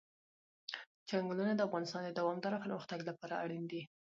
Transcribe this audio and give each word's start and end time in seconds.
چنګلونه 1.09 1.51
د 1.55 1.61
افغانستان 1.67 2.01
د 2.05 2.11
دوامداره 2.19 2.61
پرمختګ 2.63 2.99
لپاره 3.09 3.39
اړین 3.43 3.63
دي. 3.71 3.81